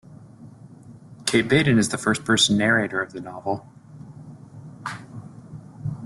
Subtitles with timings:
[1.27, 3.71] Kate Vaiden is the first person narrator of the novel.